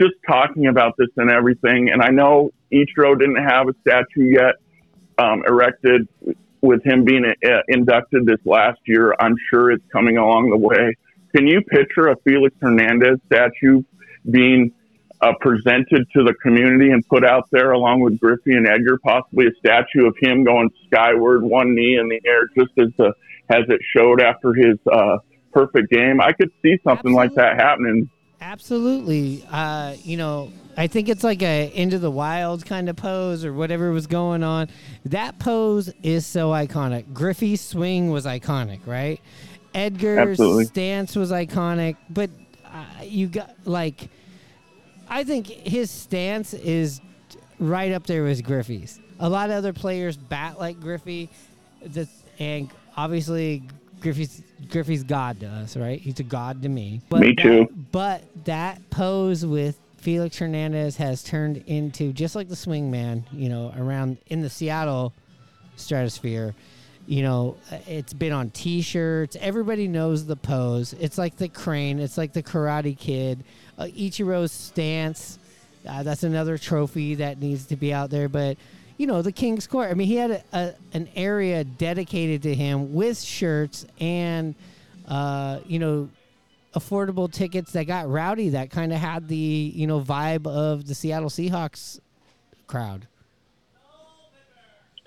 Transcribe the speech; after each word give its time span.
just 0.00 0.14
talking 0.26 0.66
about 0.66 0.94
this 0.98 1.08
and 1.16 1.30
everything, 1.30 1.90
and 1.90 2.02
I 2.02 2.08
know 2.08 2.50
Ichiro 2.72 3.18
didn't 3.18 3.42
have 3.42 3.68
a 3.68 3.74
statue 3.82 4.24
yet 4.24 4.54
um, 5.18 5.44
erected 5.46 6.08
with 6.60 6.84
him 6.84 7.04
being 7.04 7.24
uh, 7.24 7.48
inducted 7.68 8.24
this 8.26 8.38
last 8.44 8.80
year. 8.86 9.14
I'm 9.18 9.36
sure 9.50 9.70
it's 9.70 9.84
coming 9.92 10.16
along 10.16 10.50
the 10.50 10.56
way. 10.56 10.96
Can 11.34 11.46
you 11.46 11.60
picture 11.62 12.08
a 12.08 12.16
Felix 12.24 12.54
Hernandez 12.60 13.18
statue 13.26 13.82
being 14.30 14.72
uh, 15.20 15.32
presented 15.40 16.06
to 16.12 16.24
the 16.24 16.34
community 16.42 16.90
and 16.90 17.06
put 17.08 17.24
out 17.24 17.48
there 17.52 17.72
along 17.72 18.00
with 18.00 18.18
Griffey 18.18 18.52
and 18.54 18.66
Edgar, 18.66 18.98
possibly 18.98 19.46
a 19.46 19.54
statue 19.58 20.06
of 20.06 20.14
him 20.20 20.44
going 20.44 20.70
skyward, 20.86 21.42
one 21.42 21.74
knee 21.74 21.96
in 21.96 22.08
the 22.08 22.20
air, 22.26 22.46
just 22.56 22.72
as 22.78 22.88
the 22.98 23.12
as 23.48 23.64
it 23.68 23.80
showed 23.94 24.20
after 24.20 24.54
his 24.54 24.78
uh, 24.90 25.18
perfect 25.52 25.90
game. 25.90 26.20
I 26.20 26.32
could 26.32 26.50
see 26.62 26.76
something 26.84 27.12
Absolutely. 27.12 27.14
like 27.14 27.34
that 27.34 27.56
happening. 27.56 28.10
Absolutely. 28.42 29.46
Uh, 29.50 29.94
you 30.02 30.16
know, 30.16 30.50
I 30.76 30.88
think 30.88 31.08
it's 31.08 31.22
like 31.22 31.42
a 31.42 31.70
into 31.74 32.00
the 32.00 32.10
wild 32.10 32.66
kind 32.66 32.88
of 32.88 32.96
pose 32.96 33.44
or 33.44 33.52
whatever 33.52 33.92
was 33.92 34.08
going 34.08 34.42
on. 34.42 34.68
That 35.04 35.38
pose 35.38 35.92
is 36.02 36.26
so 36.26 36.50
iconic. 36.50 37.12
Griffey's 37.14 37.60
swing 37.60 38.10
was 38.10 38.26
iconic, 38.26 38.80
right? 38.84 39.20
Edgar's 39.74 40.30
Absolutely. 40.30 40.64
stance 40.64 41.14
was 41.14 41.30
iconic, 41.30 41.96
but 42.10 42.30
uh, 42.66 43.04
you 43.04 43.28
got 43.28 43.54
like 43.64 44.10
I 45.08 45.22
think 45.22 45.46
his 45.46 45.88
stance 45.90 46.52
is 46.52 47.00
right 47.60 47.92
up 47.92 48.06
there 48.08 48.24
with 48.24 48.42
Griffey's. 48.42 48.98
A 49.20 49.28
lot 49.28 49.50
of 49.50 49.56
other 49.56 49.72
players 49.72 50.16
bat 50.16 50.58
like 50.58 50.80
Griffey, 50.80 51.30
the, 51.86 52.08
and 52.40 52.70
obviously 52.96 53.62
Griffey's 54.02 54.42
Griffey's 54.68 55.04
God 55.04 55.40
to 55.40 55.46
us, 55.46 55.76
right? 55.76 56.00
He's 56.00 56.20
a 56.20 56.24
God 56.24 56.62
to 56.62 56.68
me. 56.68 57.00
But 57.08 57.20
me 57.20 57.34
too. 57.34 57.66
That, 57.70 57.92
but 57.92 58.44
that 58.44 58.90
pose 58.90 59.46
with 59.46 59.78
Felix 59.98 60.36
Hernandez 60.38 60.96
has 60.96 61.22
turned 61.22 61.58
into 61.66 62.12
just 62.12 62.34
like 62.34 62.48
the 62.48 62.56
swing 62.56 62.90
man, 62.90 63.24
you 63.32 63.48
know, 63.48 63.72
around 63.78 64.18
in 64.26 64.42
the 64.42 64.50
Seattle 64.50 65.12
stratosphere. 65.76 66.54
You 67.06 67.22
know, 67.22 67.56
it's 67.88 68.12
been 68.12 68.32
on 68.32 68.50
T-shirts. 68.50 69.36
Everybody 69.40 69.88
knows 69.88 70.24
the 70.24 70.36
pose. 70.36 70.92
It's 70.94 71.18
like 71.18 71.36
the 71.36 71.48
crane. 71.48 71.98
It's 71.98 72.16
like 72.16 72.32
the 72.32 72.42
Karate 72.42 72.96
Kid. 72.96 73.44
Uh, 73.76 73.84
Ichiro's 73.84 74.52
stance. 74.52 75.38
Uh, 75.88 76.04
that's 76.04 76.22
another 76.22 76.58
trophy 76.58 77.16
that 77.16 77.40
needs 77.40 77.66
to 77.66 77.76
be 77.76 77.92
out 77.92 78.10
there. 78.10 78.28
But 78.28 78.56
you 79.02 79.08
know, 79.08 79.20
the 79.20 79.32
King's 79.32 79.66
Court. 79.66 79.90
I 79.90 79.94
mean, 79.94 80.06
he 80.06 80.14
had 80.14 80.30
a, 80.30 80.44
a, 80.52 80.74
an 80.92 81.08
area 81.16 81.64
dedicated 81.64 82.42
to 82.42 82.54
him 82.54 82.94
with 82.94 83.20
shirts 83.20 83.84
and, 83.98 84.54
uh, 85.08 85.58
you 85.66 85.80
know, 85.80 86.08
affordable 86.74 87.30
tickets 87.30 87.72
that 87.72 87.88
got 87.88 88.08
rowdy 88.08 88.50
that 88.50 88.70
kind 88.70 88.92
of 88.92 89.00
had 89.00 89.26
the 89.26 89.36
you 89.36 89.86
know 89.88 90.00
vibe 90.00 90.46
of 90.46 90.86
the 90.86 90.94
Seattle 90.94 91.28
Seahawks 91.28 91.98
crowd. 92.68 93.08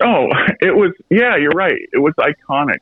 Oh, 0.00 0.26
it 0.60 0.76
was 0.76 0.92
yeah, 1.08 1.36
you're 1.36 1.52
right. 1.52 1.80
It 1.90 1.98
was 1.98 2.12
iconic. 2.20 2.80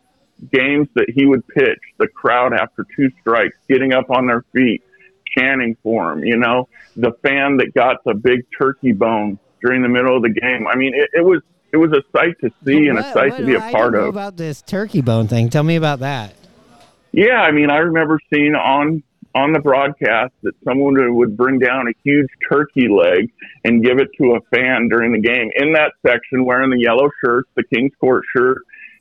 Games 0.52 0.88
that 0.96 1.08
he 1.14 1.26
would 1.26 1.46
pitch, 1.46 1.78
the 1.98 2.08
crowd 2.08 2.52
after 2.52 2.84
two 2.96 3.12
strikes, 3.20 3.56
getting 3.68 3.94
up 3.94 4.10
on 4.10 4.26
their 4.26 4.44
feet, 4.52 4.82
chanting 5.38 5.76
for 5.84 6.12
him. 6.12 6.24
You 6.24 6.38
know, 6.38 6.68
the 6.96 7.12
fan 7.22 7.58
that 7.58 7.72
got 7.72 8.02
the 8.02 8.14
big 8.14 8.44
turkey 8.58 8.90
bone 8.90 9.38
during 9.64 9.82
the 9.82 9.88
middle 9.88 10.16
of 10.16 10.22
the 10.22 10.28
game. 10.28 10.66
I 10.66 10.76
mean, 10.76 10.94
it, 10.94 11.10
it 11.14 11.24
was 11.24 11.40
it 11.72 11.78
was 11.78 11.90
a 11.92 12.02
sight 12.16 12.36
to 12.40 12.50
see 12.64 12.86
and 12.86 12.98
a 12.98 13.12
sight 13.12 13.36
to 13.36 13.44
be 13.44 13.54
a 13.54 13.60
part 13.60 13.94
of. 13.96 14.06
About 14.06 14.36
this 14.36 14.62
turkey 14.62 15.00
bone 15.00 15.26
thing, 15.26 15.50
tell 15.50 15.64
me 15.64 15.76
about 15.76 16.00
that. 16.00 16.34
Yeah, 17.10 17.40
I 17.40 17.50
mean, 17.50 17.70
I 17.70 17.78
remember 17.78 18.20
seeing 18.32 18.54
on 18.54 19.02
on 19.34 19.52
the 19.52 19.58
broadcast 19.58 20.32
that 20.42 20.52
someone 20.64 21.16
would 21.16 21.36
bring 21.36 21.58
down 21.58 21.88
a 21.88 21.92
huge 22.04 22.28
turkey 22.48 22.88
leg 22.88 23.32
and 23.64 23.82
give 23.82 23.98
it 23.98 24.08
to 24.18 24.36
a 24.36 24.40
fan 24.54 24.88
during 24.88 25.12
the 25.12 25.20
game 25.20 25.50
in 25.56 25.72
that 25.72 25.92
section 26.06 26.44
wearing 26.44 26.70
the 26.70 26.78
yellow 26.78 27.10
shirts, 27.24 27.48
the 27.56 27.64
King's 27.64 27.92
Court 27.98 28.22
shirt, 28.36 28.58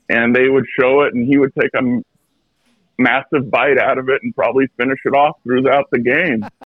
and 0.09 0.35
they 0.35 0.49
would 0.49 0.65
show 0.79 1.01
it 1.01 1.13
and 1.13 1.27
he 1.27 1.37
would 1.37 1.53
take 1.59 1.69
a 1.75 2.01
massive 2.97 3.51
bite 3.51 3.77
out 3.77 3.97
of 3.97 4.09
it 4.09 4.21
and 4.23 4.35
probably 4.35 4.65
finish 4.77 4.99
it 5.05 5.13
off 5.13 5.37
throughout 5.43 5.89
the 5.91 5.99
game. 5.99 6.45